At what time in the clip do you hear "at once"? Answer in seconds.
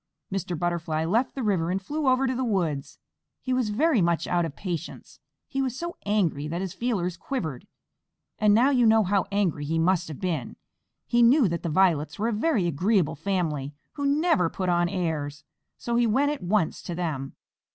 16.31-16.81